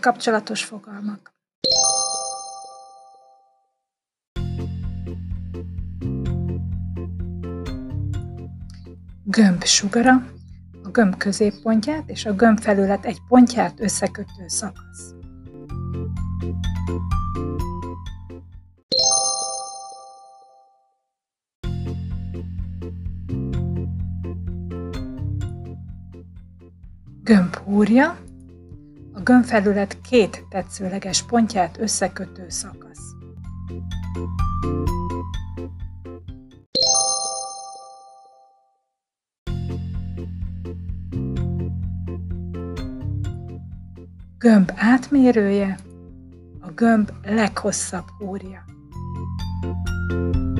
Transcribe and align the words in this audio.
kapcsolatos 0.00 0.64
fogalmak. 0.64 1.32
Gömb 9.24 9.64
sugara, 9.64 10.26
a 10.82 10.88
gömb 10.88 11.16
középpontját 11.16 12.10
és 12.10 12.26
a 12.26 12.32
gömb 12.32 12.60
felület 12.60 13.04
egy 13.04 13.18
pontját 13.28 13.80
összekötő 13.80 14.46
szakasz. 14.46 15.14
Gömb 27.22 27.56
húrja, 27.56 28.18
a 29.14 29.20
gömbfelület 29.20 30.00
két 30.00 30.44
tetszőleges 30.48 31.22
pontját 31.22 31.78
összekötő 31.78 32.48
szakasz. 32.48 33.00
Gömb 44.38 44.72
átmérője, 44.76 45.78
a 46.60 46.70
gömb 46.70 47.10
leghosszabb 47.24 48.06
húrja. 48.18 48.64
thank 49.62 50.36
you 50.36 50.51